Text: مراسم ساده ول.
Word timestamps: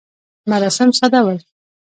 مراسم 0.51 0.89
ساده 0.99 1.19
ول. 1.25 1.39